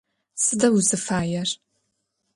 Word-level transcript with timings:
Сыда 0.43 0.67
узыфаер? 0.77 1.49